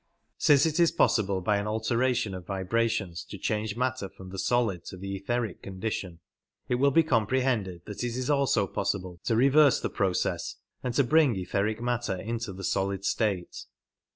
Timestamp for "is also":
8.17-8.65